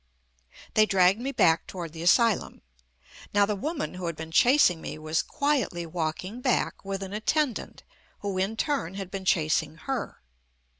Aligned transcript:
They 0.73 0.87
dragged 0.87 1.21
me 1.21 1.31
back 1.31 1.67
toward 1.67 1.93
the 1.93 2.01
asylum. 2.01 2.63
Now 3.35 3.45
the 3.45 3.55
woman 3.55 3.93
who 3.93 4.07
had 4.07 4.15
been 4.15 4.31
chasing 4.31 4.81
me 4.81 4.97
was 4.97 5.21
quietly 5.21 5.85
walking 5.85 6.41
back 6.41 6.83
with 6.83 7.03
an 7.03 7.13
attendant 7.13 7.83
who 8.21 8.35
in 8.39 8.57
turn 8.57 8.95
had 8.95 9.11
been 9.11 9.25
chasing 9.25 9.75
her. 9.77 10.19